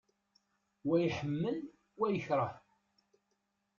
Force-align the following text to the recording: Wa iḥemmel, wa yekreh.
Wa 0.87 0.95
iḥemmel, 1.07 1.57
wa 1.97 2.07
yekreh. 2.09 2.53